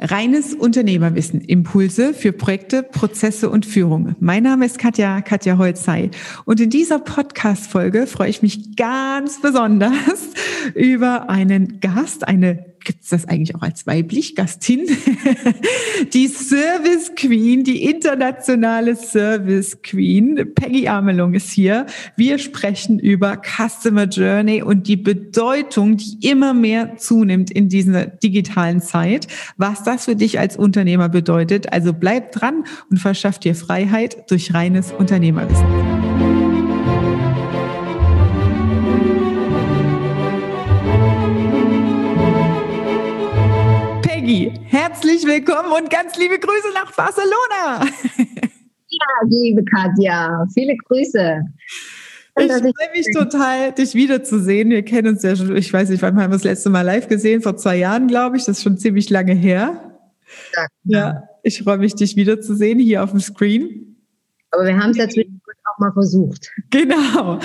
Reines 0.00 0.54
Unternehmerwissen, 0.54 1.40
Impulse 1.40 2.14
für 2.14 2.32
Projekte, 2.32 2.84
Prozesse 2.84 3.50
und 3.50 3.66
Führung. 3.66 4.14
Mein 4.20 4.44
Name 4.44 4.64
ist 4.64 4.78
Katja, 4.78 5.20
Katja 5.22 5.58
Holzei. 5.58 6.12
Und 6.44 6.60
in 6.60 6.70
dieser 6.70 7.00
Podcast-Folge 7.00 8.06
freue 8.06 8.30
ich 8.30 8.40
mich 8.40 8.76
ganz 8.76 9.40
besonders 9.40 10.30
über 10.74 11.28
einen 11.28 11.80
Gast, 11.80 12.28
eine 12.28 12.64
gibt 12.84 13.02
es 13.02 13.10
das 13.10 13.26
eigentlich 13.26 13.54
auch 13.54 13.62
als 13.62 13.86
weiblich 13.86 14.34
Gastin? 14.34 14.86
die 16.12 16.28
Service 16.28 17.12
Queen, 17.16 17.64
die 17.64 17.84
internationale 17.84 18.96
Service 18.96 19.82
Queen. 19.82 20.52
Peggy 20.54 20.88
Amelung 20.88 21.34
ist 21.34 21.50
hier. 21.50 21.86
Wir 22.16 22.38
sprechen 22.38 22.98
über 22.98 23.40
Customer 23.42 24.04
Journey 24.04 24.62
und 24.62 24.88
die 24.88 24.96
Bedeutung, 24.96 25.96
die 25.96 26.18
immer 26.28 26.54
mehr 26.54 26.96
zunimmt 26.96 27.50
in 27.50 27.68
dieser 27.68 28.06
digitalen 28.06 28.80
Zeit. 28.80 29.26
Was 29.56 29.82
das 29.82 30.06
für 30.06 30.16
dich 30.16 30.38
als 30.38 30.56
Unternehmer 30.56 31.08
bedeutet. 31.08 31.72
Also 31.72 31.92
bleib 31.92 32.32
dran 32.32 32.64
und 32.90 32.98
verschaff 32.98 33.38
dir 33.38 33.54
Freiheit 33.54 34.30
durch 34.30 34.54
reines 34.54 34.92
Unternehmerwissen. 34.92 36.07
Maggie, 44.28 44.52
herzlich 44.66 45.24
willkommen 45.24 45.72
und 45.72 45.88
ganz 45.88 46.18
liebe 46.18 46.38
Grüße 46.38 46.68
nach 46.74 46.94
Barcelona. 46.94 47.90
Ja, 48.90 49.26
liebe 49.26 49.64
Katja, 49.64 50.46
viele 50.52 50.76
Grüße. 50.76 51.40
Ich 52.38 52.52
freue 52.52 52.90
mich 52.94 53.06
total, 53.14 53.72
dich 53.72 53.94
wiederzusehen. 53.94 54.68
Wir 54.68 54.82
kennen 54.82 55.14
uns 55.14 55.22
ja 55.22 55.34
schon, 55.34 55.56
ich 55.56 55.72
weiß 55.72 55.88
nicht, 55.88 56.02
wann 56.02 56.16
haben 56.16 56.30
wir 56.30 56.36
das 56.36 56.44
letzte 56.44 56.68
Mal 56.68 56.82
live 56.82 57.08
gesehen? 57.08 57.40
Vor 57.40 57.56
zwei 57.56 57.76
Jahren, 57.76 58.06
glaube 58.06 58.36
ich. 58.36 58.44
Das 58.44 58.58
ist 58.58 58.64
schon 58.64 58.76
ziemlich 58.76 59.08
lange 59.08 59.32
her. 59.32 59.98
Ja, 60.54 60.66
ja 60.84 61.22
ich 61.42 61.62
freue 61.62 61.78
mich, 61.78 61.94
dich 61.94 62.14
wiederzusehen 62.16 62.78
hier 62.78 63.04
auf 63.04 63.12
dem 63.12 63.20
Screen. 63.20 63.96
Aber 64.50 64.66
wir 64.66 64.76
haben 64.76 64.90
es 64.90 64.98
ja 64.98 65.08
zwischen 65.08 65.37
mal 65.80 65.92
versucht. 65.92 66.50
Genau. 66.70 67.38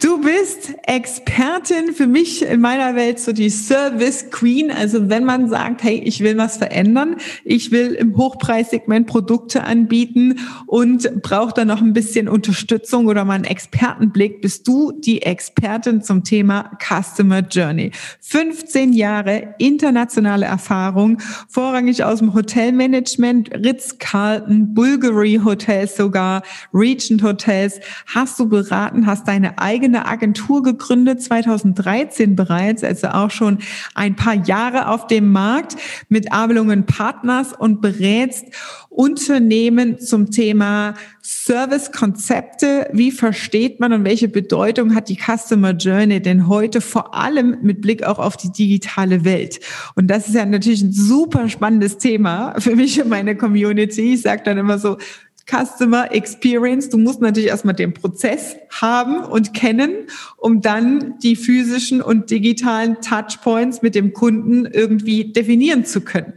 Du 0.00 0.20
bist 0.20 0.74
Expertin 0.84 1.92
für 1.94 2.06
mich 2.06 2.44
in 2.44 2.60
meiner 2.60 2.94
Welt 2.96 3.18
so 3.18 3.32
die 3.32 3.50
Service 3.50 4.30
Queen. 4.30 4.70
Also 4.70 5.08
wenn 5.08 5.24
man 5.24 5.48
sagt, 5.48 5.82
hey, 5.82 6.02
ich 6.04 6.20
will 6.20 6.36
was 6.36 6.56
verändern, 6.56 7.16
ich 7.44 7.70
will 7.70 7.92
im 7.92 8.16
Hochpreissegment 8.16 9.06
Produkte 9.06 9.64
anbieten 9.64 10.38
und 10.66 11.22
brauche 11.22 11.54
da 11.54 11.64
noch 11.64 11.80
ein 11.80 11.92
bisschen 11.92 12.28
Unterstützung 12.28 13.06
oder 13.06 13.24
mal 13.24 13.34
einen 13.34 13.44
Expertenblick, 13.44 14.40
bist 14.40 14.66
du 14.66 14.92
die 14.92 15.22
Expertin 15.22 16.02
zum 16.02 16.24
Thema 16.24 16.70
Customer 16.80 17.40
Journey. 17.40 17.90
15 18.20 18.92
Jahre 18.92 19.54
internationale 19.58 20.46
Erfahrung, 20.46 21.18
vorrangig 21.48 22.04
aus 22.04 22.18
dem 22.18 22.34
Hotelmanagement, 22.34 23.50
Ritz-Carlton, 23.54 24.74
Bulgari 24.74 25.40
Hotels 25.44 25.96
sogar, 25.96 26.42
Regent 26.72 27.22
Hotels, 27.22 27.73
Prozess 27.74 27.80
hast 28.06 28.38
du 28.38 28.48
beraten, 28.48 29.06
hast 29.06 29.28
deine 29.28 29.58
eigene 29.58 30.06
Agentur 30.06 30.62
gegründet, 30.62 31.22
2013 31.22 32.36
bereits, 32.36 32.84
also 32.84 33.08
auch 33.08 33.30
schon 33.30 33.58
ein 33.94 34.16
paar 34.16 34.34
Jahre 34.34 34.88
auf 34.88 35.06
dem 35.06 35.32
Markt 35.32 35.76
mit 36.08 36.32
Abelungen 36.32 36.86
Partners 36.86 37.52
und 37.52 37.80
berätst 37.80 38.46
Unternehmen 38.90 39.98
zum 39.98 40.30
Thema 40.30 40.94
Servicekonzepte. 41.22 42.88
Wie 42.92 43.10
versteht 43.10 43.80
man 43.80 43.92
und 43.92 44.04
welche 44.04 44.28
Bedeutung 44.28 44.94
hat 44.94 45.08
die 45.08 45.18
Customer 45.18 45.72
Journey 45.72 46.22
denn 46.22 46.46
heute 46.48 46.80
vor 46.80 47.14
allem 47.14 47.58
mit 47.62 47.80
Blick 47.80 48.04
auch 48.04 48.18
auf 48.18 48.36
die 48.36 48.52
digitale 48.52 49.24
Welt? 49.24 49.58
Und 49.96 50.08
das 50.08 50.28
ist 50.28 50.34
ja 50.34 50.46
natürlich 50.46 50.82
ein 50.82 50.92
super 50.92 51.48
spannendes 51.48 51.98
Thema 51.98 52.54
für 52.60 52.76
mich 52.76 53.02
und 53.02 53.08
meine 53.08 53.36
Community. 53.36 54.14
Ich 54.14 54.22
sage 54.22 54.42
dann 54.44 54.58
immer 54.58 54.78
so, 54.78 54.98
Customer 55.46 56.12
Experience. 56.12 56.88
Du 56.88 56.98
musst 56.98 57.20
natürlich 57.20 57.48
erstmal 57.48 57.74
den 57.74 57.94
Prozess 57.94 58.56
haben 58.70 59.24
und 59.24 59.54
kennen, 59.54 60.06
um 60.36 60.60
dann 60.60 61.18
die 61.18 61.36
physischen 61.36 62.00
und 62.02 62.30
digitalen 62.30 63.00
Touchpoints 63.00 63.82
mit 63.82 63.94
dem 63.94 64.12
Kunden 64.12 64.66
irgendwie 64.66 65.32
definieren 65.32 65.84
zu 65.84 66.00
können. 66.00 66.34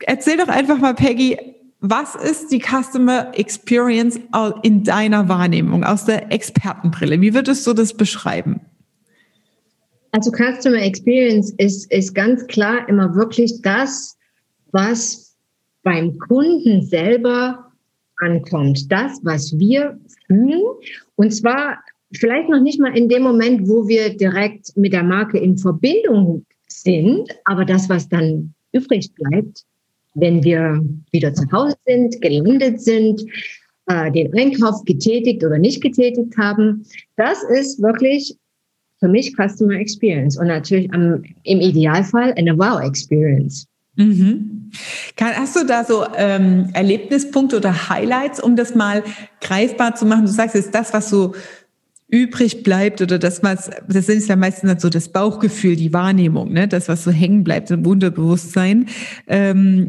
Erzähl 0.00 0.36
doch 0.36 0.48
einfach 0.48 0.78
mal, 0.78 0.94
Peggy, 0.94 1.36
was 1.80 2.14
ist 2.14 2.52
die 2.52 2.60
Customer 2.60 3.32
Experience 3.38 4.20
in 4.62 4.84
deiner 4.84 5.28
Wahrnehmung 5.28 5.82
aus 5.84 6.04
der 6.04 6.30
Expertenbrille? 6.30 7.20
Wie 7.20 7.34
würdest 7.34 7.66
du 7.66 7.72
das 7.72 7.94
beschreiben? 7.94 8.60
Also 10.12 10.30
Customer 10.30 10.82
Experience 10.82 11.52
ist, 11.56 11.90
ist 11.92 12.14
ganz 12.14 12.46
klar 12.48 12.88
immer 12.88 13.14
wirklich 13.14 13.62
das, 13.62 14.16
was 14.72 15.36
beim 15.82 16.18
Kunden 16.18 16.82
selber 16.82 17.69
ankommt. 18.20 18.90
Das, 18.90 19.20
was 19.22 19.58
wir 19.58 19.98
fühlen. 20.26 20.62
Und 21.16 21.32
zwar 21.32 21.78
vielleicht 22.12 22.48
noch 22.48 22.60
nicht 22.60 22.80
mal 22.80 22.96
in 22.96 23.08
dem 23.08 23.22
Moment, 23.22 23.68
wo 23.68 23.86
wir 23.86 24.16
direkt 24.16 24.76
mit 24.76 24.92
der 24.92 25.02
Marke 25.02 25.38
in 25.38 25.56
Verbindung 25.56 26.44
sind, 26.68 27.28
aber 27.44 27.64
das, 27.64 27.88
was 27.88 28.08
dann 28.08 28.54
übrig 28.72 29.10
bleibt, 29.14 29.64
wenn 30.14 30.42
wir 30.42 30.84
wieder 31.12 31.34
zu 31.34 31.44
Hause 31.52 31.76
sind, 31.86 32.20
gelandet 32.20 32.80
sind, 32.80 33.22
äh, 33.86 34.10
den 34.10 34.36
Einkauf 34.36 34.84
getätigt 34.84 35.44
oder 35.44 35.58
nicht 35.58 35.80
getätigt 35.80 36.36
haben, 36.36 36.84
das 37.16 37.42
ist 37.44 37.80
wirklich 37.80 38.36
für 38.98 39.08
mich 39.08 39.34
Customer 39.34 39.78
Experience 39.78 40.36
und 40.36 40.48
natürlich 40.48 40.92
am, 40.92 41.22
im 41.44 41.60
Idealfall 41.60 42.32
eine 42.34 42.56
Wow 42.58 42.82
Experience. 42.82 43.66
Mhm. 43.96 44.70
Hast 45.20 45.56
du 45.56 45.64
da 45.64 45.84
so 45.84 46.06
ähm, 46.16 46.70
Erlebnispunkte 46.72 47.56
oder 47.56 47.88
Highlights, 47.88 48.40
um 48.40 48.56
das 48.56 48.74
mal 48.74 49.02
greifbar 49.40 49.94
zu 49.94 50.06
machen? 50.06 50.26
Du 50.26 50.30
sagst, 50.30 50.54
ist 50.54 50.74
das, 50.74 50.92
was 50.94 51.10
so 51.10 51.34
übrig 52.10 52.62
bleibt 52.62 53.00
oder 53.00 53.18
das, 53.18 53.42
was, 53.42 53.70
das 53.88 54.08
ist 54.08 54.28
ja 54.28 54.36
meistens 54.36 54.82
so 54.82 54.88
das 54.88 55.08
Bauchgefühl, 55.10 55.76
die 55.76 55.92
Wahrnehmung, 55.92 56.52
ne? 56.52 56.66
das, 56.66 56.88
was 56.88 57.04
so 57.04 57.10
hängen 57.10 57.44
bleibt 57.44 57.70
im 57.70 57.86
Unterbewusstsein. 57.86 58.86
Ähm, 59.28 59.88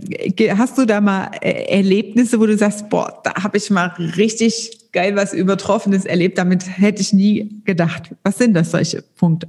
hast 0.56 0.78
du 0.78 0.86
da 0.86 1.02
mal 1.02 1.32
äh, 1.42 1.76
Erlebnisse, 1.76 2.40
wo 2.40 2.46
du 2.46 2.56
sagst, 2.58 2.90
boah, 2.90 3.22
da 3.24 3.44
habe 3.44 3.58
ich 3.58 3.72
mal 3.72 3.88
richtig 4.18 4.78
geil 4.92 5.16
was 5.16 5.34
Übertroffenes 5.34 6.06
erlebt, 6.06 6.38
damit 6.38 6.78
hätte 6.78 7.02
ich 7.02 7.14
nie 7.14 7.62
gedacht. 7.66 8.14
Was 8.24 8.38
sind 8.38 8.54
das 8.54 8.72
solche 8.72 9.02
Punkte? 9.02 9.48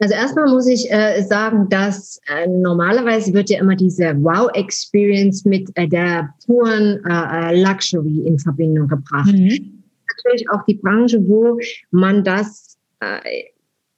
Also 0.00 0.14
erstmal 0.14 0.48
muss 0.48 0.66
ich 0.66 0.90
äh, 0.90 1.22
sagen, 1.22 1.68
dass 1.68 2.20
äh, 2.26 2.46
normalerweise 2.48 3.34
wird 3.34 3.50
ja 3.50 3.60
immer 3.60 3.76
diese 3.76 4.16
Wow-Experience 4.22 5.44
mit 5.44 5.68
äh, 5.74 5.86
der 5.86 6.34
puren 6.46 7.04
äh, 7.04 7.52
äh, 7.52 7.62
Luxury 7.62 8.22
in 8.26 8.38
Verbindung 8.38 8.88
gebracht. 8.88 9.30
Mhm. 9.30 9.82
Natürlich 10.16 10.50
auch 10.50 10.64
die 10.66 10.74
Branche, 10.74 11.20
wo 11.28 11.58
man 11.90 12.24
das 12.24 12.78
äh, 13.00 13.20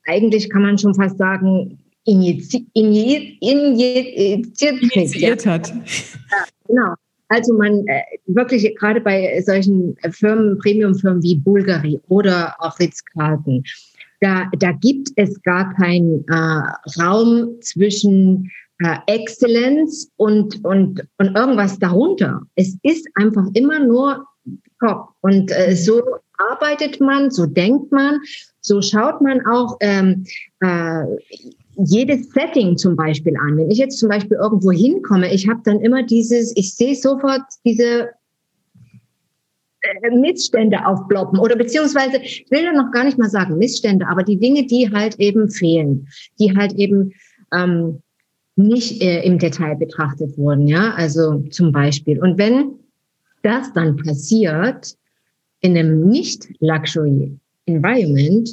eigentlich 0.05 0.51
kann 0.51 0.63
man 0.63 0.77
schon 0.77 0.95
fast 0.95 1.19
sagen 1.19 1.79
injiziert, 2.05 2.65
injiziert, 2.73 3.39
injiziert, 3.41 4.83
injiziert 4.83 5.47
hat. 5.47 5.69
Ja, 5.69 6.45
genau. 6.67 6.95
Also 7.29 7.55
man 7.55 7.85
wirklich 8.27 8.77
gerade 8.77 9.01
bei 9.01 9.41
solchen 9.41 9.97
Firmen, 10.11 10.59
Premium-Firmen 10.59 11.23
wie 11.23 11.37
Bulgari 11.37 11.99
oder 12.09 12.55
auch 12.59 12.79
Ritz-Carlton, 12.79 13.63
da, 14.23 14.49
da 14.59 14.73
gibt 14.73 15.11
es 15.17 15.43
gar 15.43 15.75
keinen 15.75 16.25
äh, 16.29 17.01
Raum 17.03 17.57
zwischen 17.61 18.51
äh, 18.79 18.97
Exzellenz 19.07 20.11
und, 20.17 20.65
und, 20.65 21.05
und 21.19 21.37
irgendwas 21.37 21.79
darunter. 21.79 22.41
Es 22.55 22.79
ist 22.83 23.07
einfach 23.17 23.47
immer 23.55 23.81
nur 23.81 24.25
Kopf. 24.79 25.11
Und 25.23 25.51
äh, 25.51 25.75
so 25.75 26.03
arbeitet 26.51 27.01
man, 27.01 27.31
so 27.31 27.47
denkt 27.47 27.91
man, 27.91 28.21
so 28.61 28.81
schaut 28.81 29.21
man 29.21 29.45
auch 29.45 29.77
ähm, 29.81 30.25
äh, 30.61 31.05
jedes 31.77 32.31
Setting 32.31 32.77
zum 32.77 32.95
Beispiel 32.95 33.35
an. 33.37 33.57
Wenn 33.57 33.71
ich 33.71 33.79
jetzt 33.79 33.99
zum 33.99 34.09
Beispiel 34.09 34.37
irgendwo 34.41 34.71
hinkomme, 34.71 35.33
ich 35.33 35.49
habe 35.49 35.61
dann 35.65 35.81
immer 35.81 36.05
dieses, 36.05 36.53
ich 36.57 36.75
sehe 36.75 36.95
sofort 36.95 37.43
diese 37.65 38.11
Missstände 40.13 40.87
aufploppen 40.87 41.39
oder 41.39 41.57
beziehungsweise, 41.57 42.19
ich 42.19 42.47
will 42.51 42.65
ja 42.65 42.73
noch 42.73 42.93
gar 42.93 43.05
nicht 43.05 43.19
mal 43.19 43.31
sagen 43.31 43.59
Missstände, 43.59 44.07
aber 44.07 44.23
die 44.23 44.39
Dinge, 44.39 44.67
die 44.67 44.91
halt 44.93 45.19
eben 45.19 45.51
fehlen, 45.51 46.09
die 46.39 46.57
halt 46.57 46.73
eben 46.75 47.13
ähm, 47.53 48.01
nicht 48.57 49.03
äh, 49.03 49.23
im 49.23 49.39
Detail 49.39 49.77
betrachtet 49.77 50.37
wurden, 50.39 50.69
ja, 50.69 50.93
also 50.95 51.41
zum 51.51 51.73
Beispiel. 51.73 52.21
Und 52.21 52.39
wenn 52.39 52.73
das 53.43 53.73
dann 53.73 53.97
passiert 53.97 54.97
in 55.61 55.77
einem 55.77 56.07
nicht 56.09 56.49
Luxury 56.61 57.39
Environment, 57.67 58.49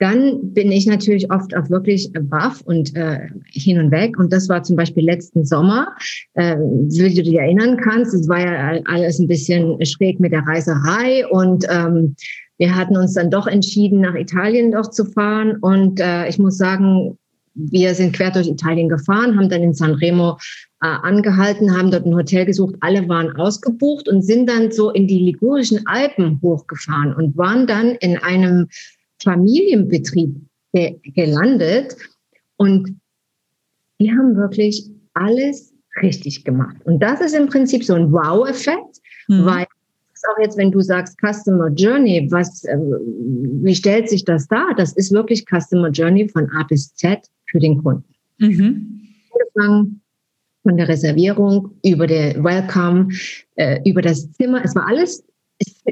dann 0.00 0.54
bin 0.54 0.72
ich 0.72 0.86
natürlich 0.86 1.30
oft 1.30 1.54
auch 1.54 1.68
wirklich 1.68 2.10
baff 2.22 2.62
und 2.62 2.96
äh, 2.96 3.28
hin 3.52 3.78
und 3.78 3.90
weg. 3.90 4.18
Und 4.18 4.32
das 4.32 4.48
war 4.48 4.62
zum 4.62 4.74
Beispiel 4.74 5.04
letzten 5.04 5.44
Sommer, 5.44 5.94
äh, 6.34 6.56
wie 6.56 7.14
du 7.14 7.22
dich 7.22 7.34
erinnern 7.34 7.76
kannst, 7.76 8.14
es 8.14 8.26
war 8.26 8.40
ja 8.40 8.80
alles 8.86 9.18
ein 9.18 9.28
bisschen 9.28 9.84
schräg 9.84 10.18
mit 10.18 10.32
der 10.32 10.46
Reiserei 10.46 11.26
und 11.28 11.66
ähm, 11.70 12.16
wir 12.56 12.74
hatten 12.74 12.96
uns 12.96 13.14
dann 13.14 13.30
doch 13.30 13.46
entschieden, 13.46 14.00
nach 14.00 14.14
Italien 14.14 14.72
doch 14.72 14.90
zu 14.90 15.04
fahren. 15.04 15.56
Und 15.60 16.00
äh, 16.00 16.28
ich 16.28 16.38
muss 16.38 16.58
sagen, 16.58 17.18
wir 17.54 17.94
sind 17.94 18.14
quer 18.14 18.30
durch 18.30 18.48
Italien 18.48 18.88
gefahren, 18.88 19.36
haben 19.36 19.48
dann 19.48 19.62
in 19.62 19.74
Sanremo 19.74 20.38
äh, 20.82 20.86
angehalten, 20.86 21.76
haben 21.76 21.90
dort 21.90 22.06
ein 22.06 22.14
Hotel 22.14 22.46
gesucht. 22.46 22.74
Alle 22.80 23.08
waren 23.08 23.34
ausgebucht 23.36 24.08
und 24.08 24.22
sind 24.22 24.48
dann 24.48 24.72
so 24.72 24.90
in 24.90 25.06
die 25.06 25.18
ligurischen 25.18 25.86
Alpen 25.86 26.38
hochgefahren 26.42 27.14
und 27.14 27.36
waren 27.36 27.66
dann 27.66 27.96
in 27.96 28.18
einem 28.18 28.68
Familienbetrieb 29.22 30.34
ge 30.72 30.98
gelandet. 31.02 31.96
Und 32.56 33.00
die 33.98 34.10
haben 34.10 34.36
wirklich 34.36 34.88
alles 35.14 35.72
richtig 36.02 36.44
gemacht. 36.44 36.76
Und 36.84 37.00
das 37.00 37.20
ist 37.20 37.34
im 37.34 37.48
Prinzip 37.48 37.84
so 37.84 37.94
ein 37.94 38.12
Wow-Effekt, 38.12 39.00
mhm. 39.28 39.44
weil 39.44 39.66
auch 40.28 40.38
jetzt, 40.42 40.56
wenn 40.58 40.70
du 40.70 40.80
sagst 40.80 41.18
Customer 41.18 41.68
Journey, 41.68 42.28
was, 42.30 42.64
äh, 42.64 42.76
wie 42.76 43.74
stellt 43.74 44.08
sich 44.08 44.24
das 44.24 44.46
dar? 44.48 44.74
Das 44.76 44.92
ist 44.92 45.12
wirklich 45.12 45.44
Customer 45.46 45.90
Journey 45.90 46.28
von 46.28 46.50
A 46.50 46.64
bis 46.64 46.94
Z 46.94 47.20
für 47.46 47.58
den 47.58 47.82
Kunden. 47.82 48.04
Mhm. 48.38 49.00
Angefangen 49.32 50.00
von 50.62 50.76
der 50.76 50.88
Reservierung 50.88 51.70
über 51.84 52.06
der 52.06 52.42
Welcome, 52.42 53.08
äh, 53.56 53.80
über 53.88 54.02
das 54.02 54.30
Zimmer. 54.32 54.62
Es 54.64 54.74
war 54.74 54.86
alles 54.86 55.24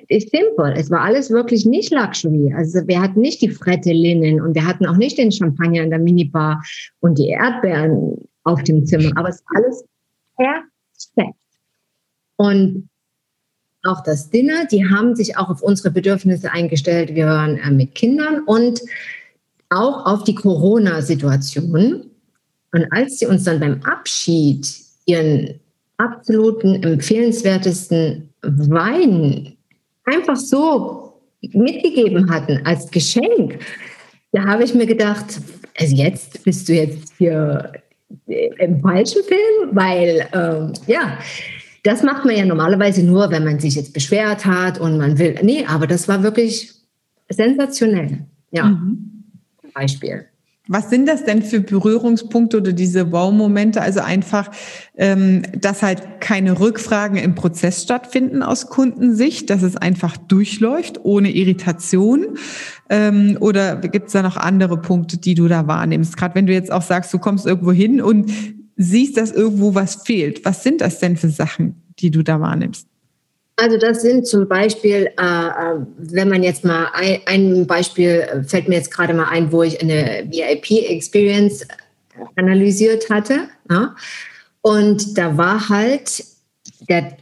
ist 0.08 0.30
simple. 0.30 0.74
Es 0.76 0.90
war 0.90 1.02
alles 1.02 1.30
wirklich 1.30 1.66
nicht 1.66 1.92
Luxury. 1.92 2.52
Also 2.56 2.86
wir 2.86 3.00
hatten 3.00 3.20
nicht 3.20 3.42
die 3.42 3.50
Frette 3.50 3.92
Linnen 3.92 4.40
und 4.40 4.54
wir 4.54 4.66
hatten 4.66 4.86
auch 4.86 4.96
nicht 4.96 5.18
den 5.18 5.30
Champagner 5.30 5.82
in 5.82 5.90
der 5.90 5.98
Minibar 5.98 6.62
und 7.00 7.18
die 7.18 7.28
Erdbeeren 7.28 8.16
auf 8.44 8.62
dem 8.64 8.86
Zimmer. 8.86 9.10
Aber 9.16 9.28
es 9.28 9.42
war 9.44 9.62
alles 9.62 9.84
perfekt. 10.36 11.38
Und 12.36 12.88
auch 13.84 14.02
das 14.02 14.30
Dinner, 14.30 14.66
die 14.66 14.88
haben 14.88 15.14
sich 15.14 15.36
auch 15.36 15.50
auf 15.50 15.62
unsere 15.62 15.90
Bedürfnisse 15.90 16.50
eingestellt. 16.50 17.14
Wir 17.14 17.26
waren 17.26 17.58
äh, 17.58 17.70
mit 17.70 17.94
Kindern 17.94 18.42
und 18.44 18.80
auch 19.70 20.06
auf 20.06 20.24
die 20.24 20.34
Corona-Situation. 20.34 22.10
Und 22.72 22.86
als 22.92 23.18
sie 23.18 23.26
uns 23.26 23.44
dann 23.44 23.60
beim 23.60 23.82
Abschied 23.82 24.66
ihren 25.06 25.60
absoluten 25.96 26.82
empfehlenswertesten 26.82 28.32
Wein 28.42 29.57
einfach 30.10 30.36
so 30.36 31.20
mitgegeben 31.40 32.30
hatten 32.30 32.64
als 32.64 32.90
Geschenk, 32.90 33.60
da 34.32 34.44
habe 34.44 34.64
ich 34.64 34.74
mir 34.74 34.86
gedacht, 34.86 35.40
also 35.78 35.94
jetzt 35.94 36.42
bist 36.44 36.68
du 36.68 36.74
jetzt 36.74 37.12
hier 37.18 37.72
im 38.26 38.80
falschen 38.80 39.22
Film, 39.22 39.70
weil 39.72 40.26
ähm, 40.32 40.72
ja, 40.86 41.18
das 41.84 42.02
macht 42.02 42.24
man 42.24 42.36
ja 42.36 42.44
normalerweise 42.44 43.02
nur, 43.04 43.30
wenn 43.30 43.44
man 43.44 43.58
sich 43.60 43.74
jetzt 43.74 43.94
beschwert 43.94 44.44
hat 44.44 44.80
und 44.80 44.98
man 44.98 45.18
will. 45.18 45.36
Nee, 45.42 45.64
aber 45.66 45.86
das 45.86 46.08
war 46.08 46.22
wirklich 46.22 46.72
sensationell. 47.28 48.26
Ja, 48.50 48.64
mhm. 48.64 49.24
Beispiel. 49.74 50.26
Was 50.68 50.90
sind 50.90 51.06
das 51.06 51.24
denn 51.24 51.42
für 51.42 51.60
Berührungspunkte 51.60 52.58
oder 52.58 52.72
diese 52.72 53.10
Wow-Momente? 53.10 53.80
Also 53.80 54.00
einfach, 54.00 54.50
ähm, 54.96 55.42
dass 55.58 55.82
halt 55.82 56.20
keine 56.20 56.60
Rückfragen 56.60 57.16
im 57.16 57.34
Prozess 57.34 57.82
stattfinden 57.82 58.42
aus 58.42 58.68
Kundensicht, 58.68 59.48
dass 59.48 59.62
es 59.62 59.76
einfach 59.76 60.18
durchläuft 60.18 61.00
ohne 61.04 61.30
Irritation. 61.30 62.36
Ähm, 62.90 63.38
oder 63.40 63.76
gibt 63.76 64.08
es 64.08 64.12
da 64.12 64.22
noch 64.22 64.36
andere 64.36 64.78
Punkte, 64.80 65.16
die 65.16 65.34
du 65.34 65.48
da 65.48 65.66
wahrnimmst? 65.66 66.18
Gerade 66.18 66.34
wenn 66.34 66.46
du 66.46 66.52
jetzt 66.52 66.70
auch 66.70 66.82
sagst, 66.82 67.14
du 67.14 67.18
kommst 67.18 67.46
irgendwo 67.46 67.72
hin 67.72 68.02
und 68.02 68.30
siehst, 68.76 69.16
dass 69.16 69.32
irgendwo 69.32 69.74
was 69.74 70.02
fehlt. 70.04 70.44
Was 70.44 70.62
sind 70.62 70.82
das 70.82 70.98
denn 70.98 71.16
für 71.16 71.30
Sachen, 71.30 71.82
die 71.98 72.10
du 72.10 72.22
da 72.22 72.40
wahrnimmst? 72.40 72.87
Also 73.60 73.76
das 73.76 74.02
sind 74.02 74.24
zum 74.24 74.46
Beispiel, 74.46 75.10
äh, 75.18 75.46
äh 75.48 75.80
wenn 75.96 76.28
man 76.28 76.44
jetzt 76.44 76.64
mal 76.64 76.90
ein, 76.92 77.20
ein, 77.26 77.66
Beispiel 77.66 78.20
äh, 78.20 78.44
fällt 78.44 78.68
mir 78.68 78.76
jetzt 78.76 78.92
gerade 78.92 79.12
mal 79.12 79.28
ein, 79.30 79.50
wo 79.50 79.64
ich 79.64 79.82
eine 79.82 80.28
VIP-Experience 80.30 81.66
analysiert 82.36 83.10
hatte. 83.10 83.48
Ja? 83.68 83.96
Und 84.60 85.18
da 85.18 85.36
war 85.36 85.68
halt, 85.68 86.24
der 86.88 87.16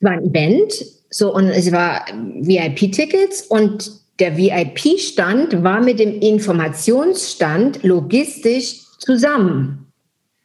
war 0.00 0.12
ein 0.12 0.34
Event, 0.34 0.84
so 1.10 1.32
und 1.32 1.46
es 1.46 1.70
war 1.70 2.06
VIP-Tickets 2.10 3.42
und 3.42 3.92
der 4.18 4.36
VIP-Stand 4.36 5.62
war 5.62 5.80
mit 5.80 6.00
dem 6.00 6.20
Informationsstand 6.20 7.84
logistisch 7.84 8.80
zusammen. 8.98 9.92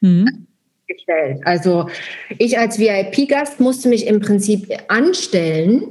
Mhm 0.00 0.43
gestellt. 1.04 1.40
Also 1.44 1.88
ich 2.38 2.58
als 2.58 2.78
VIP-Gast 2.78 3.60
musste 3.60 3.88
mich 3.88 4.06
im 4.06 4.20
Prinzip 4.20 4.68
anstellen, 4.88 5.82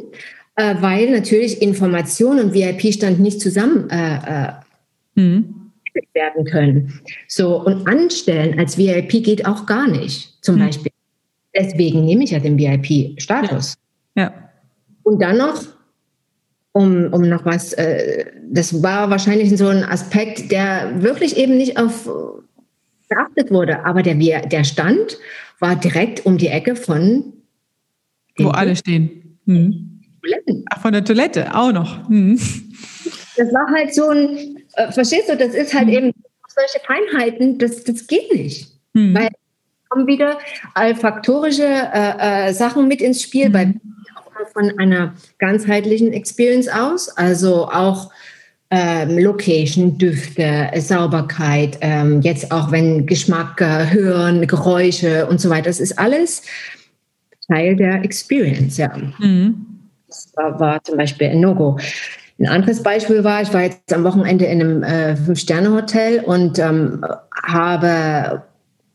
äh, 0.56 0.76
weil 0.80 1.12
natürlich 1.12 1.62
Information 1.62 2.40
und 2.40 2.54
VIP-Stand 2.54 3.20
nicht 3.20 3.42
zusammen 3.42 3.90
äh, 3.90 4.52
mhm. 5.16 5.72
werden 6.14 6.46
können. 6.46 7.02
So 7.28 7.64
und 7.64 7.88
anstellen 7.88 8.60
als 8.60 8.78
VIP 8.78 9.24
geht 9.24 9.46
auch 9.46 9.66
gar 9.66 9.88
nicht, 9.88 10.44
zum 10.44 10.56
mhm. 10.56 10.66
Beispiel. 10.66 10.92
Deswegen 11.56 12.06
nehme 12.06 12.24
ich 12.24 12.32
ja 12.32 12.40
den 12.40 12.58
VIP-Status. 12.58 13.76
Ja. 14.16 14.24
ja. 14.24 14.34
Und 15.04 15.22
dann 15.22 15.38
noch 15.38 15.62
um, 16.72 17.14
um 17.14 17.30
noch 17.30 17.46
was, 17.46 17.74
äh, 17.74 18.26
das 18.50 18.82
war 18.82 19.12
wahrscheinlich 19.12 19.56
so 19.56 19.68
ein 19.68 19.84
Aspekt, 19.84 20.52
der 20.52 21.04
wirklich 21.04 21.38
eben 21.38 21.56
nicht 21.58 21.78
auf 21.78 22.10
beachtet 23.14 23.52
wurde. 23.52 23.86
Aber 23.86 24.02
der, 24.02 24.16
der 24.16 24.64
Stand 24.64 25.18
war 25.60 25.76
direkt 25.76 26.26
um 26.26 26.38
die 26.38 26.48
Ecke 26.48 26.76
von. 26.76 27.34
Wo 28.38 28.50
alle 28.50 28.76
stehen. 28.76 29.40
Hm. 29.46 30.02
Ach, 30.70 30.82
von 30.82 30.94
der 30.94 31.04
Toilette 31.04 31.54
auch 31.54 31.72
noch. 31.72 32.08
Hm. 32.08 32.40
Das 33.36 33.54
war 33.54 33.68
halt 33.74 33.94
so 33.94 34.10
ein, 34.10 34.58
äh, 34.76 34.92
verstehst 34.92 35.30
du, 35.30 35.36
das 35.36 35.54
ist 35.54 35.74
halt 35.74 35.88
hm. 35.88 35.94
eben 35.94 36.12
solche 36.48 36.80
Feinheiten, 36.86 37.58
das, 37.58 37.84
das 37.84 38.08
geht 38.08 38.34
nicht. 38.34 38.68
Hm. 38.94 39.16
Weil 39.16 39.30
kommen 39.94 40.08
wieder 40.08 40.40
allfaktorische 40.74 41.64
äh, 41.64 42.50
äh, 42.50 42.54
Sachen 42.54 42.88
mit 42.88 43.02
ins 43.02 43.22
Spiel, 43.22 43.54
weil 43.54 43.76
auch 44.16 44.48
von 44.52 44.72
einer 44.80 45.14
ganzheitlichen 45.38 46.14
Experience 46.14 46.68
aus, 46.68 47.10
also 47.10 47.68
auch 47.68 48.12
ähm, 48.76 49.20
Location, 49.20 50.00
Düfte, 50.00 50.72
Sauberkeit, 50.78 51.78
ähm, 51.82 52.22
jetzt 52.22 52.52
auch 52.52 52.72
wenn 52.72 53.06
Geschmack, 53.06 53.62
äh, 53.62 53.92
Hören, 53.94 54.48
Geräusche 54.48 55.28
und 55.28 55.40
so 55.40 55.52
weiter, 55.52 55.66
das 55.66 55.80
ist 55.80 56.00
alles 56.00 56.42
Teil 57.48 57.76
der 57.76 58.04
Experience, 58.04 58.78
ja. 58.78 58.92
Mhm. 59.20 59.68
Das 60.08 60.32
war, 60.36 60.60
war, 60.60 60.84
zum 60.84 60.98
Beispiel 60.98 61.28
ein 61.28 61.40
No-Go. 61.40 61.78
Ein 62.40 62.48
anderes 62.48 62.82
Beispiel 62.82 63.24
war, 63.24 63.44
ich 63.44 63.54
war 63.54 63.62
jetzt 63.62 63.94
am 63.94 64.04
Wochenende 64.04 64.46
in 64.46 64.60
einem 64.60 64.82
äh, 64.82 65.16
Fünf-Sterne-Hotel 65.18 66.22
und 66.22 66.58
ähm, 66.58 67.06
habe 67.44 68.42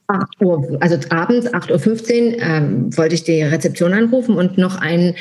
8 0.08 0.42
Uhr, 0.42 0.76
also 0.80 0.98
abends 1.10 1.46
8.15 1.54 2.34
Uhr 2.34 2.42
ähm, 2.42 2.96
wollte 2.96 3.14
ich 3.14 3.22
die 3.22 3.42
Rezeption 3.42 3.92
anrufen 3.94 4.36
und 4.36 4.58
noch 4.58 4.80
ein 4.80 5.14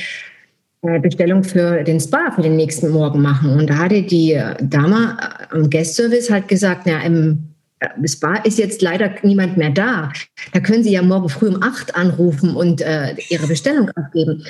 Bestellung 1.02 1.44
für 1.44 1.84
den 1.84 2.00
Spa 2.00 2.32
für 2.36 2.42
den 2.42 2.56
nächsten 2.56 2.90
Morgen 2.90 3.22
machen. 3.22 3.52
Und 3.52 3.70
da 3.70 3.78
hatte 3.78 4.02
die 4.02 4.40
Dame 4.62 5.18
am 5.52 5.70
Guest-Service 5.70 6.30
halt 6.30 6.48
gesagt, 6.48 6.88
ja, 6.88 7.00
im 7.02 7.48
äh, 7.80 8.08
Spa 8.08 8.36
ist 8.38 8.58
jetzt 8.58 8.82
leider 8.82 9.12
niemand 9.24 9.58
mehr 9.58 9.70
da. 9.70 10.12
Da 10.54 10.60
können 10.60 10.84
Sie 10.84 10.92
ja 10.92 11.02
morgen 11.02 11.30
früh 11.30 11.48
um 11.48 11.62
acht 11.62 11.96
anrufen 11.96 12.56
und 12.56 12.82
äh, 12.82 13.16
Ihre 13.30 13.48
Bestellung 13.48 13.90
abgeben. 13.92 14.44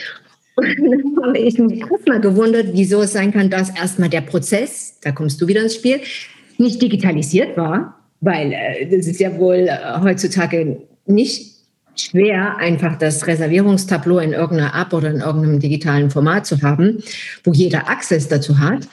Und 0.56 0.66
dann 1.18 1.26
habe 1.26 1.38
ich 1.38 1.58
mich 1.60 1.82
erstmal 1.82 2.22
gewundert, 2.22 2.68
wieso 2.74 3.02
es 3.02 3.14
sein 3.14 3.32
kann, 3.32 3.50
dass 3.50 3.70
erstmal 3.70 4.10
der 4.10 4.22
Prozess, 4.22 4.98
da 5.02 5.12
kommst 5.12 5.42
du 5.42 5.48
wieder 5.48 5.62
ins 5.62 5.76
Spiel, 5.76 6.00
nicht 6.58 6.82
digitalisiert 6.82 7.58
war, 7.58 8.00
weil 8.22 8.54
äh, 8.54 8.86
das 8.86 9.08
ist 9.08 9.20
ja 9.20 9.38
wohl 9.38 9.68
äh, 9.68 9.78
heutzutage 10.02 10.82
nicht 11.06 11.57
schwer, 12.00 12.58
einfach 12.58 12.98
das 12.98 13.28
Reservierungstableau 13.28 14.20
in 14.20 14.34
irgendeiner 14.34 14.80
App 14.80 14.94
oder 14.94 15.10
in 15.10 15.22
irgendeinem 15.22 15.60
digitalen 15.60 16.10
Format 16.10 16.46
zu 16.46 16.62
haben, 16.62 17.04
wo 17.44 17.54
jeder 17.54 17.90
Access 17.90 18.28
dazu 18.28 18.60
hat. 18.60 18.88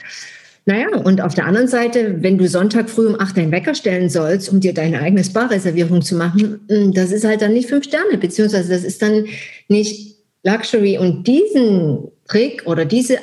Naja, 0.66 0.86
und 0.96 1.20
auf 1.20 1.34
der 1.34 1.46
anderen 1.46 1.68
Seite, 1.68 2.22
wenn 2.22 2.38
du 2.38 2.48
Sonntag 2.48 2.88
früh 2.88 3.06
um 3.06 3.20
acht 3.20 3.36
deinen 3.36 3.52
Wecker 3.52 3.74
stellen 3.74 4.08
sollst, 4.08 4.50
um 4.50 4.60
dir 4.60 4.72
deine 4.72 5.00
eigene 5.00 5.22
Spa-Reservierung 5.22 6.00
zu 6.00 6.16
machen, 6.16 6.60
hm, 6.68 6.94
das 6.94 7.12
ist 7.12 7.24
halt 7.24 7.42
dann 7.42 7.52
nicht 7.52 7.68
fünf 7.68 7.84
Sterne, 7.84 8.16
beziehungsweise 8.16 8.70
das 8.70 8.82
ist 8.82 9.02
dann 9.02 9.26
nicht 9.68 10.16
Luxury. 10.42 10.96
Und 10.96 11.26
diesen 11.26 12.08
Trick 12.26 12.62
oder 12.66 12.86
diese 12.86 13.18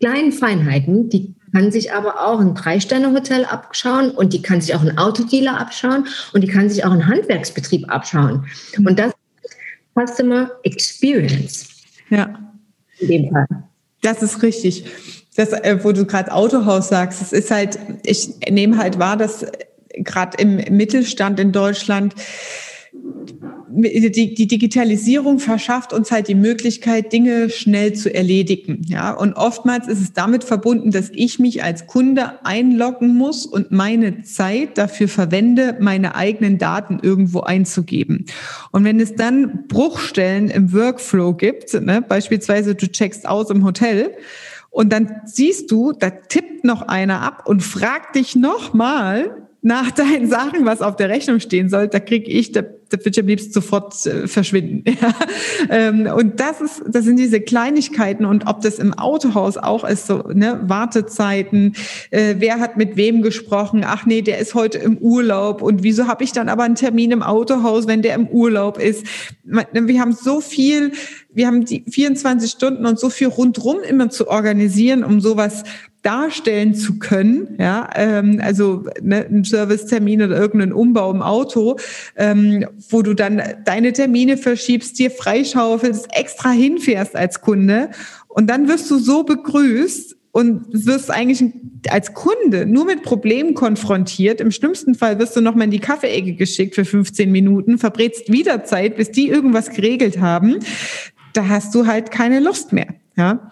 kleinen 0.00 0.30
Feinheiten, 0.30 1.08
die 1.08 1.34
kann 1.52 1.72
sich 1.72 1.92
aber 1.92 2.24
auch 2.24 2.38
ein 2.38 2.54
Drei-Sterne-Hotel 2.54 3.44
abschauen 3.46 4.10
und 4.10 4.32
die 4.32 4.42
kann 4.42 4.60
sich 4.60 4.74
auch 4.74 4.82
ein 4.82 4.98
Autodealer 4.98 5.58
abschauen 5.58 6.06
und 6.32 6.42
die 6.42 6.48
kann 6.48 6.68
sich 6.68 6.84
auch 6.84 6.92
ein 6.92 7.06
Handwerksbetrieb 7.06 7.90
abschauen. 7.90 8.46
Und 8.78 8.98
das 8.98 9.08
ist 9.08 9.15
Customer 9.98 10.50
Experience. 10.62 11.68
Ja. 12.10 12.38
In 12.98 13.08
dem 13.08 13.30
Fall. 13.30 13.46
Das 14.02 14.22
ist 14.22 14.42
richtig. 14.42 14.84
Das, 15.36 15.52
äh, 15.52 15.78
wo 15.82 15.92
du 15.92 16.06
gerade 16.06 16.32
Autohaus 16.32 16.88
sagst, 16.88 17.20
es 17.20 17.32
ist 17.32 17.50
halt, 17.50 17.78
ich 18.04 18.30
nehme 18.48 18.78
halt 18.78 18.98
wahr, 18.98 19.16
dass 19.16 19.44
gerade 19.96 20.36
im 20.38 20.56
Mittelstand 20.76 21.40
in 21.40 21.52
Deutschland 21.52 22.14
die, 23.68 24.46
Digitalisierung 24.46 25.38
verschafft 25.38 25.92
uns 25.92 26.10
halt 26.10 26.28
die 26.28 26.34
Möglichkeit, 26.34 27.12
Dinge 27.12 27.50
schnell 27.50 27.92
zu 27.92 28.14
erledigen. 28.14 28.82
Ja, 28.86 29.12
und 29.12 29.34
oftmals 29.34 29.88
ist 29.88 30.00
es 30.00 30.12
damit 30.12 30.44
verbunden, 30.44 30.90
dass 30.90 31.10
ich 31.12 31.38
mich 31.38 31.62
als 31.62 31.86
Kunde 31.86 32.44
einloggen 32.44 33.14
muss 33.14 33.44
und 33.44 33.72
meine 33.72 34.22
Zeit 34.22 34.78
dafür 34.78 35.08
verwende, 35.08 35.76
meine 35.80 36.14
eigenen 36.14 36.58
Daten 36.58 37.00
irgendwo 37.02 37.40
einzugeben. 37.40 38.26
Und 38.72 38.84
wenn 38.84 39.00
es 39.00 39.14
dann 39.14 39.66
Bruchstellen 39.68 40.48
im 40.48 40.72
Workflow 40.72 41.34
gibt, 41.34 41.74
ne, 41.74 42.02
beispielsweise 42.06 42.74
du 42.74 42.86
checkst 42.86 43.28
aus 43.28 43.50
im 43.50 43.64
Hotel, 43.64 44.12
und 44.70 44.92
dann 44.92 45.22
siehst 45.24 45.70
du, 45.70 45.92
da 45.92 46.10
tippt 46.10 46.64
noch 46.64 46.82
einer 46.82 47.22
ab 47.22 47.44
und 47.46 47.62
fragt 47.62 48.14
dich 48.14 48.36
nochmal 48.36 49.48
nach 49.66 49.90
deinen 49.90 50.28
Sachen, 50.28 50.64
was 50.64 50.80
auf 50.80 50.94
der 50.94 51.08
Rechnung 51.08 51.40
stehen 51.40 51.68
soll, 51.68 51.88
da 51.88 51.98
kriege 51.98 52.30
ich, 52.30 52.52
da 52.52 52.62
da 52.88 52.98
würde 52.98 53.10
ich 53.10 53.20
am 53.20 53.26
liebsten 53.26 53.52
sofort 53.52 54.06
äh, 54.06 54.26
verschwinden. 54.28 54.84
Ja. 54.96 55.14
Ähm, 55.68 56.06
und 56.06 56.40
das 56.40 56.60
ist, 56.60 56.82
das 56.88 57.04
sind 57.04 57.18
diese 57.18 57.40
Kleinigkeiten 57.40 58.24
und 58.24 58.46
ob 58.46 58.60
das 58.62 58.78
im 58.78 58.94
Autohaus 58.94 59.56
auch 59.56 59.84
ist, 59.84 60.06
so 60.06 60.22
ne, 60.32 60.60
Wartezeiten, 60.62 61.74
äh, 62.10 62.36
wer 62.38 62.60
hat 62.60 62.76
mit 62.76 62.96
wem 62.96 63.20
gesprochen, 63.20 63.84
ach 63.84 64.06
nee, 64.06 64.22
der 64.22 64.38
ist 64.38 64.54
heute 64.54 64.78
im 64.78 64.96
Urlaub 64.98 65.62
und 65.62 65.82
wieso 65.82 66.06
habe 66.06 66.24
ich 66.24 66.32
dann 66.32 66.48
aber 66.48 66.62
einen 66.62 66.76
Termin 66.76 67.10
im 67.10 67.22
Autohaus, 67.22 67.86
wenn 67.86 68.00
der 68.02 68.14
im 68.14 68.28
Urlaub 68.28 68.78
ist? 68.78 69.06
Wir 69.44 70.00
haben 70.00 70.12
so 70.12 70.40
viel, 70.40 70.92
wir 71.32 71.46
haben 71.46 71.64
die 71.64 71.84
24 71.90 72.50
Stunden 72.50 72.86
und 72.86 72.98
so 72.98 73.10
viel 73.10 73.28
rundrum 73.28 73.78
immer 73.88 74.08
zu 74.08 74.28
organisieren, 74.28 75.04
um 75.04 75.20
sowas 75.20 75.64
darstellen 76.06 76.74
zu 76.74 77.00
können, 77.00 77.56
ja, 77.58 77.90
ähm, 77.96 78.40
also 78.40 78.84
ne, 79.02 79.26
ein 79.28 79.42
Servicetermin 79.42 80.22
oder 80.22 80.38
irgendeinen 80.38 80.72
Umbau 80.72 81.10
im 81.10 81.20
Auto, 81.20 81.78
ähm, 82.14 82.64
wo 82.90 83.02
du 83.02 83.14
dann 83.14 83.42
deine 83.64 83.92
Termine 83.92 84.36
verschiebst, 84.36 85.00
dir 85.00 85.10
freischaufelst, 85.10 86.06
extra 86.16 86.50
hinfährst 86.50 87.16
als 87.16 87.40
Kunde 87.40 87.90
und 88.28 88.48
dann 88.48 88.68
wirst 88.68 88.88
du 88.88 88.98
so 88.98 89.24
begrüßt 89.24 90.16
und 90.30 90.66
wirst 90.70 91.10
eigentlich 91.10 91.42
als 91.88 92.14
Kunde 92.14 92.66
nur 92.66 92.84
mit 92.84 93.02
Problemen 93.02 93.54
konfrontiert. 93.54 94.40
Im 94.40 94.50
schlimmsten 94.52 94.94
Fall 94.94 95.18
wirst 95.18 95.34
du 95.34 95.40
nochmal 95.40 95.64
in 95.64 95.70
die 95.70 95.80
Kaffeeecke 95.80 96.34
geschickt 96.34 96.74
für 96.74 96.84
15 96.84 97.32
Minuten, 97.32 97.78
verbrätst 97.78 98.30
wieder 98.30 98.62
Zeit, 98.62 98.96
bis 98.96 99.10
die 99.10 99.28
irgendwas 99.28 99.70
geregelt 99.70 100.20
haben. 100.20 100.58
Da 101.32 101.48
hast 101.48 101.74
du 101.74 101.86
halt 101.86 102.10
keine 102.10 102.40
Lust 102.40 102.72
mehr, 102.72 102.94
ja. 103.16 103.50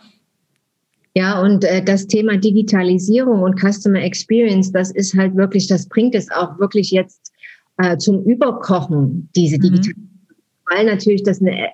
Ja, 1.16 1.40
und 1.40 1.64
äh, 1.64 1.82
das 1.82 2.08
Thema 2.08 2.36
Digitalisierung 2.36 3.42
und 3.42 3.58
Customer 3.60 4.02
Experience, 4.02 4.72
das 4.72 4.90
ist 4.90 5.16
halt 5.16 5.36
wirklich, 5.36 5.68
das 5.68 5.88
bringt 5.88 6.14
es 6.14 6.28
auch 6.32 6.58
wirklich 6.58 6.90
jetzt 6.90 7.32
äh, 7.78 7.96
zum 7.98 8.24
Überkochen, 8.24 9.28
diese. 9.36 9.58
Digitalisierung, 9.58 10.02
mhm. 10.02 10.74
weil 10.74 10.86
natürlich 10.86 11.22
das 11.22 11.40
eine 11.40 11.68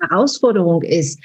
Herausforderung 0.00 0.82
ist. 0.82 1.20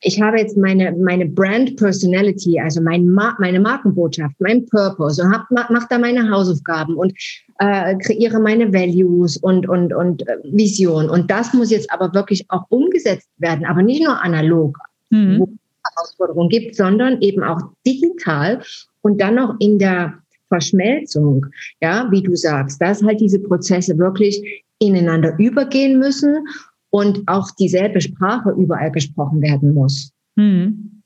Ich 0.00 0.22
habe 0.22 0.38
jetzt 0.38 0.56
meine, 0.56 0.92
meine 0.92 1.26
Brand 1.26 1.76
Personality, 1.76 2.58
also 2.58 2.80
mein 2.80 3.08
Mar 3.08 3.36
meine 3.38 3.60
Markenbotschaft, 3.60 4.36
mein 4.38 4.64
Purpose 4.66 5.22
und 5.22 5.30
hab, 5.30 5.50
mach 5.50 5.88
da 5.88 5.98
meine 5.98 6.30
Hausaufgaben 6.30 6.94
und 6.94 7.12
äh, 7.58 7.96
kreiere 7.98 8.40
meine 8.40 8.72
Values 8.72 9.36
und, 9.36 9.68
und, 9.68 9.92
und 9.92 10.26
äh, 10.26 10.36
Vision. 10.44 11.10
Und 11.10 11.30
das 11.30 11.52
muss 11.52 11.70
jetzt 11.70 11.92
aber 11.92 12.14
wirklich 12.14 12.46
auch 12.48 12.64
umgesetzt 12.70 13.28
werden, 13.38 13.66
aber 13.66 13.82
nicht 13.82 14.02
nur 14.02 14.22
analog. 14.22 14.78
Mhm 15.10 15.58
Herausforderung 15.92 16.48
gibt, 16.48 16.74
sondern 16.74 17.20
eben 17.20 17.42
auch 17.42 17.60
digital 17.86 18.62
und 19.02 19.20
dann 19.20 19.36
noch 19.36 19.56
in 19.58 19.78
der 19.78 20.14
Verschmelzung, 20.48 21.46
ja, 21.80 22.08
wie 22.10 22.22
du 22.22 22.34
sagst, 22.36 22.80
dass 22.80 23.02
halt 23.02 23.20
diese 23.20 23.40
Prozesse 23.40 23.98
wirklich 23.98 24.64
ineinander 24.78 25.34
übergehen 25.38 25.98
müssen 25.98 26.46
und 26.90 27.22
auch 27.26 27.50
dieselbe 27.58 28.00
Sprache 28.00 28.50
überall 28.50 28.90
gesprochen 28.92 29.42
werden 29.42 29.74
muss. 29.74 30.12
Mhm. 30.36 31.02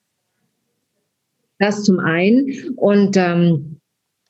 Das 1.58 1.82
zum 1.82 1.99
einen. 1.99 2.52
Und 2.76 3.16
ähm, 3.16 3.80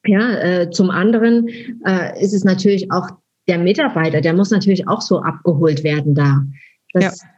ja, 0.07 0.39
äh, 0.39 0.71
zum 0.71 0.91
anderen 0.91 1.49
äh, 1.85 2.23
ist 2.23 2.33
es 2.33 2.45
natürlich 2.45 2.91
auch 2.91 3.09
der 3.49 3.59
Mitarbeiter, 3.59 4.21
der 4.21 4.35
muss 4.35 4.51
natürlich 4.51 4.87
auch 4.87 5.01
so 5.01 5.21
abgeholt 5.21 5.83
werden 5.83 6.15
da. 6.15 6.45
Das, 6.93 7.23
ja. 7.23 7.29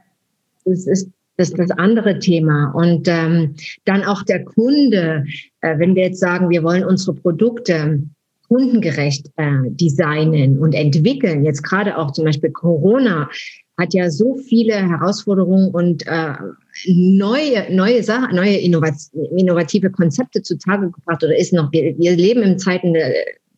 das 0.65 0.87
ist 0.87 1.11
das 1.41 1.49
ist 1.49 1.59
das 1.59 1.71
andere 1.71 2.19
Thema. 2.19 2.71
Und 2.75 3.09
ähm, 3.09 3.55
dann 3.87 4.05
auch 4.05 4.23
der 4.23 4.45
Kunde, 4.45 5.25
äh, 5.63 5.79
wenn 5.79 5.95
wir 5.95 6.05
jetzt 6.05 6.21
sagen, 6.21 6.51
wir 6.51 6.63
wollen 6.63 6.85
unsere 6.85 7.15
Produkte 7.15 8.03
kundengerecht 8.47 9.27
äh, 9.37 9.71
designen 9.71 10.59
und 10.59 10.75
entwickeln, 10.75 11.45
jetzt 11.45 11.63
gerade 11.63 11.97
auch 11.97 12.11
zum 12.11 12.27
Beispiel 12.27 12.51
Corona 12.51 13.31
hat 13.79 13.95
ja 13.95 14.11
so 14.11 14.37
viele 14.37 14.75
Herausforderungen 14.75 15.71
und 15.71 16.07
äh, 16.07 16.35
neue, 16.87 17.75
neue 17.75 18.03
Sachen, 18.03 18.37
neue 18.37 18.59
innovative 18.59 19.91
Konzepte 19.91 20.43
zutage 20.43 20.91
gebracht 20.91 21.25
oder 21.25 21.39
ist 21.39 21.55
noch, 21.55 21.73
wir, 21.73 21.97
wir 21.97 22.15
leben 22.17 22.43
in 22.43 22.59
Zeiten 22.59 22.95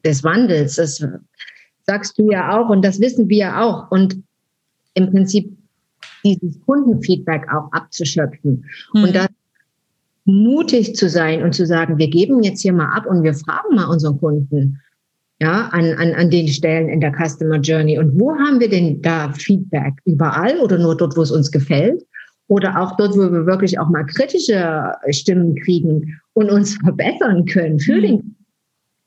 des 0.04 0.22
Wandels, 0.22 0.76
das 0.76 1.04
sagst 1.84 2.16
du 2.16 2.30
ja 2.30 2.56
auch 2.56 2.68
und 2.68 2.84
das 2.84 3.00
wissen 3.00 3.28
wir 3.28 3.60
auch. 3.60 3.90
Und 3.90 4.22
im 4.94 5.10
Prinzip 5.10 5.50
dieses 6.24 6.60
Kundenfeedback 6.60 7.46
auch 7.52 7.70
abzuschöpfen. 7.72 8.64
Mhm. 8.94 9.02
Und 9.02 9.14
da 9.14 9.26
mutig 10.24 10.94
zu 10.94 11.08
sein 11.08 11.42
und 11.42 11.54
zu 11.54 11.66
sagen, 11.66 11.98
wir 11.98 12.08
geben 12.08 12.42
jetzt 12.42 12.62
hier 12.62 12.72
mal 12.72 12.94
ab 12.96 13.06
und 13.06 13.22
wir 13.22 13.34
fragen 13.34 13.74
mal 13.74 13.86
unseren 13.86 14.18
Kunden, 14.18 14.80
ja, 15.40 15.68
an, 15.72 15.92
an, 15.94 16.14
an 16.14 16.30
den 16.30 16.46
Stellen 16.46 16.88
in 16.88 17.00
der 17.00 17.12
Customer 17.12 17.58
Journey. 17.58 17.98
Und 17.98 18.18
wo 18.18 18.32
haben 18.32 18.60
wir 18.60 18.68
denn 18.68 19.02
da 19.02 19.32
Feedback? 19.32 19.94
Überall 20.04 20.58
oder 20.60 20.78
nur 20.78 20.96
dort, 20.96 21.16
wo 21.16 21.22
es 21.22 21.32
uns 21.32 21.50
gefällt? 21.50 22.04
Oder 22.46 22.80
auch 22.80 22.96
dort, 22.96 23.14
wo 23.14 23.32
wir 23.32 23.46
wirklich 23.46 23.78
auch 23.78 23.88
mal 23.88 24.04
kritische 24.04 24.92
Stimmen 25.10 25.56
kriegen 25.56 26.20
und 26.34 26.50
uns 26.50 26.76
verbessern 26.84 27.44
können 27.46 27.80
für 27.80 27.96
mhm. 27.96 28.02
den. 28.02 28.36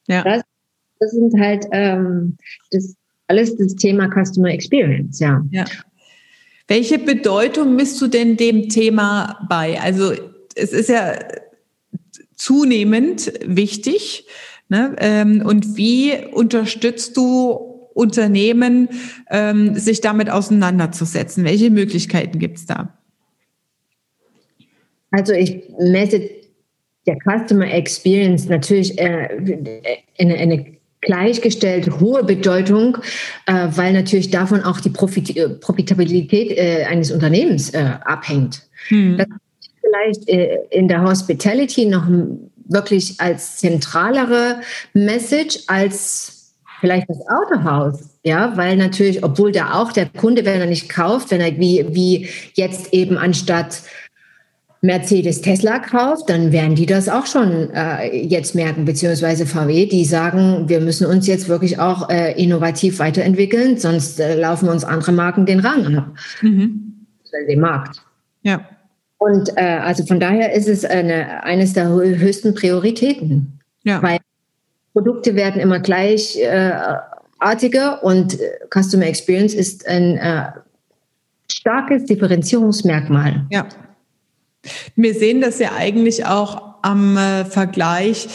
Ja. 0.07 0.23
Das, 0.23 0.43
das 0.99 1.11
sind 1.11 1.39
halt 1.39 1.65
ähm, 1.71 2.37
das 2.71 2.95
alles 3.27 3.55
das 3.55 3.75
Thema 3.75 4.09
Customer 4.09 4.49
Experience, 4.49 5.19
ja. 5.19 5.43
ja. 5.51 5.65
Welche 6.67 6.97
Bedeutung 6.97 7.75
misst 7.75 8.01
du 8.01 8.07
denn 8.07 8.37
dem 8.37 8.69
Thema 8.69 9.45
bei? 9.49 9.79
Also 9.79 10.13
es 10.55 10.73
ist 10.73 10.89
ja 10.89 11.13
zunehmend 12.35 13.31
wichtig. 13.45 14.27
Ne? 14.69 14.95
Ähm, 14.99 15.43
und 15.45 15.77
wie 15.77 16.13
unterstützt 16.31 17.15
du 17.17 17.75
Unternehmen, 17.93 18.89
ähm, 19.29 19.75
sich 19.75 20.01
damit 20.01 20.29
auseinanderzusetzen? 20.29 21.43
Welche 21.45 21.69
Möglichkeiten 21.69 22.39
gibt 22.39 22.57
es 22.57 22.65
da? 22.65 22.97
Also 25.11 25.33
ich 25.33 25.63
messe 25.79 26.29
der 27.07 27.17
Customer 27.23 27.71
Experience 27.71 28.49
natürlich 28.49 28.97
äh, 28.99 29.77
eine, 30.17 30.35
eine 30.35 30.74
gleichgestellt 31.05 31.99
hohe 31.99 32.23
Bedeutung, 32.23 32.97
äh, 33.45 33.67
weil 33.71 33.93
natürlich 33.93 34.29
davon 34.31 34.61
auch 34.61 34.81
die 34.81 34.89
Profit 34.89 35.35
äh, 35.37 35.49
Profitabilität 35.49 36.51
äh, 36.51 36.83
eines 36.83 37.11
Unternehmens 37.11 37.69
äh, 37.69 37.91
abhängt. 38.03 38.63
Hm. 38.89 39.17
Das 39.17 39.27
ist 39.27 39.71
vielleicht 39.81 40.29
äh, 40.29 40.57
in 40.71 40.87
der 40.87 41.03
Hospitality 41.03 41.85
noch 41.85 42.05
wirklich 42.67 43.15
als 43.19 43.57
zentralere 43.57 44.61
Message 44.93 45.59
als 45.67 46.53
vielleicht 46.79 47.09
das 47.09 47.19
Autohaus. 47.27 48.09
Ja, 48.23 48.57
weil 48.57 48.75
natürlich, 48.75 49.23
obwohl 49.23 49.51
da 49.51 49.75
auch 49.75 49.91
der 49.91 50.07
Kunde, 50.07 50.45
wenn 50.45 50.59
er 50.59 50.65
nicht 50.65 50.89
kauft, 50.89 51.31
wenn 51.31 51.41
er 51.41 51.57
wie, 51.59 51.85
wie 51.89 52.27
jetzt 52.55 52.91
eben 52.93 53.17
anstatt 53.17 53.83
Mercedes 54.85 55.41
Tesla 55.41 55.79
kauft, 55.79 56.29
dann 56.29 56.51
werden 56.51 56.75
die 56.75 56.85
das 56.85 57.09
auch 57.09 57.25
schon 57.25 57.71
äh, 57.73 58.15
jetzt 58.15 58.53
merken, 58.55 58.85
beziehungsweise 58.85 59.45
VW, 59.45 59.85
die 59.85 60.05
sagen, 60.05 60.69
wir 60.69 60.79
müssen 60.79 61.05
uns 61.07 61.27
jetzt 61.27 61.49
wirklich 61.49 61.79
auch 61.79 62.09
äh, 62.09 62.31
innovativ 62.41 62.99
weiterentwickeln, 62.99 63.77
sonst 63.77 64.19
äh, 64.19 64.35
laufen 64.35 64.69
uns 64.69 64.83
andere 64.83 65.11
Marken 65.11 65.45
den 65.45 65.59
Rang 65.59 65.97
ab. 65.97 66.07
Mhm. 66.41 67.05
Den 67.49 67.59
Markt. 67.59 68.01
Ja. 68.43 68.61
Und 69.17 69.49
äh, 69.57 69.61
also 69.61 70.05
von 70.05 70.21
daher 70.21 70.53
ist 70.53 70.69
es 70.69 70.85
eine, 70.85 71.43
eines 71.43 71.73
der 71.73 71.89
höchsten 71.89 72.55
Prioritäten. 72.55 73.59
Ja. 73.83 74.01
Weil 74.01 74.19
Produkte 74.93 75.35
werden 75.35 75.59
immer 75.59 75.79
gleichartiger 75.79 77.99
äh, 78.01 78.05
und 78.05 78.39
äh, 78.39 78.51
Customer 78.73 79.05
Experience 79.05 79.53
ist 79.53 79.85
ein 79.87 80.17
starkes 81.51 82.05
Differenzierungsmerkmal. 82.05 83.45
Ja. 83.49 83.67
Wir 84.95 85.13
sehen 85.13 85.41
das 85.41 85.59
ja 85.59 85.73
eigentlich 85.73 86.25
auch 86.25 86.75
am 86.81 87.17
äh, 87.17 87.45
Vergleich 87.45 88.27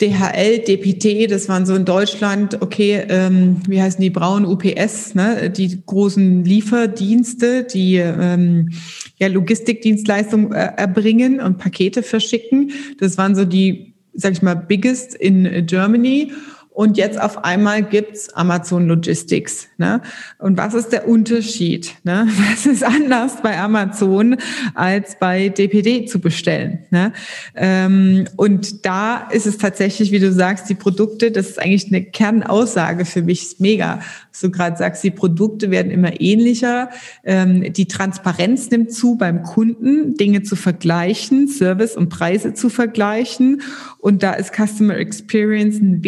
DHL, 0.00 0.58
DPT, 0.58 1.30
das 1.30 1.48
waren 1.48 1.66
so 1.66 1.74
in 1.74 1.84
Deutschland, 1.84 2.60
okay, 2.60 3.04
ähm, 3.08 3.60
wie 3.68 3.80
heißen 3.80 4.00
die 4.00 4.10
Braun 4.10 4.44
UPS, 4.44 5.14
ne? 5.14 5.50
die 5.50 5.82
großen 5.86 6.44
Lieferdienste, 6.44 7.62
die 7.62 7.96
ähm, 7.96 8.70
ja 9.18 9.28
Logistikdienstleistungen 9.28 10.52
äh, 10.52 10.72
erbringen 10.76 11.40
und 11.40 11.58
Pakete 11.58 12.02
verschicken. 12.02 12.72
Das 12.98 13.18
waren 13.18 13.36
so 13.36 13.44
die, 13.44 13.94
sag 14.14 14.32
ich 14.32 14.42
mal, 14.42 14.54
biggest 14.54 15.14
in 15.14 15.64
Germany. 15.66 16.32
Und 16.74 16.96
jetzt 16.96 17.20
auf 17.20 17.44
einmal 17.44 17.84
gibt's 17.84 18.30
Amazon 18.30 18.88
Logistics. 18.88 19.68
Ne? 19.78 20.02
Und 20.38 20.58
was 20.58 20.74
ist 20.74 20.88
der 20.88 21.06
Unterschied? 21.06 21.94
Ne? 22.02 22.26
Was 22.50 22.66
ist 22.66 22.82
anders 22.82 23.42
bei 23.42 23.58
Amazon 23.60 24.36
als 24.74 25.16
bei 25.20 25.50
DPD 25.50 26.06
zu 26.06 26.18
bestellen? 26.18 26.80
Ne? 26.90 27.12
Ähm, 27.54 28.24
und 28.36 28.84
da 28.84 29.28
ist 29.30 29.46
es 29.46 29.56
tatsächlich, 29.58 30.10
wie 30.10 30.18
du 30.18 30.32
sagst, 30.32 30.68
die 30.68 30.74
Produkte, 30.74 31.30
das 31.30 31.50
ist 31.50 31.60
eigentlich 31.60 31.86
eine 31.86 32.02
Kernaussage 32.02 33.04
für 33.04 33.22
mich, 33.22 33.42
ist 33.42 33.60
mega. 33.60 34.00
Was 34.32 34.40
du 34.40 34.50
gerade 34.50 34.76
sagst, 34.76 35.04
die 35.04 35.12
Produkte 35.12 35.70
werden 35.70 35.92
immer 35.92 36.20
ähnlicher. 36.20 36.90
Ähm, 37.22 37.72
die 37.72 37.86
Transparenz 37.86 38.68
nimmt 38.70 38.92
zu 38.92 39.14
beim 39.14 39.44
Kunden, 39.44 40.16
Dinge 40.16 40.42
zu 40.42 40.56
vergleichen, 40.56 41.46
Service 41.46 41.96
und 41.96 42.08
Preise 42.08 42.52
zu 42.52 42.68
vergleichen. 42.68 43.62
Und 43.98 44.24
da 44.24 44.32
ist 44.32 44.52
Customer 44.52 44.96
Experience 44.96 45.80
ein 45.80 46.02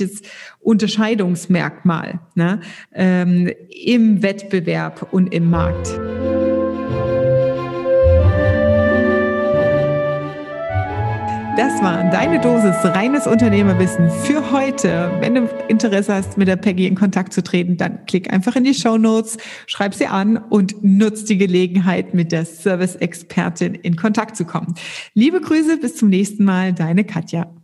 wesentliches 0.00 0.22
Unterscheidungsmerkmal 0.60 2.20
ne, 2.34 2.60
ähm, 2.94 3.50
im 3.68 4.22
Wettbewerb 4.22 5.08
und 5.12 5.32
im 5.32 5.50
Markt. 5.50 5.98
Das 11.56 11.82
war 11.82 12.04
deine 12.10 12.38
Dosis 12.38 12.76
reines 12.84 13.26
Unternehmerwissen 13.26 14.10
für 14.10 14.52
heute. 14.52 15.10
Wenn 15.20 15.36
du 15.36 15.48
Interesse 15.68 16.12
hast, 16.12 16.36
mit 16.36 16.48
der 16.48 16.56
Peggy 16.56 16.86
in 16.86 16.94
Kontakt 16.94 17.32
zu 17.32 17.42
treten, 17.42 17.78
dann 17.78 18.04
klick 18.04 18.30
einfach 18.30 18.56
in 18.56 18.64
die 18.64 18.74
Show 18.74 18.98
Notes, 18.98 19.38
schreib 19.66 19.94
sie 19.94 20.06
an 20.06 20.36
und 20.36 20.84
nutz 20.84 21.24
die 21.24 21.38
Gelegenheit, 21.38 22.12
mit 22.12 22.30
der 22.30 22.44
Service-Expertin 22.44 23.74
in 23.74 23.96
Kontakt 23.96 24.36
zu 24.36 24.44
kommen. 24.44 24.74
Liebe 25.14 25.40
Grüße, 25.40 25.78
bis 25.78 25.96
zum 25.96 26.10
nächsten 26.10 26.44
Mal, 26.44 26.74
deine 26.74 27.04
Katja. 27.04 27.55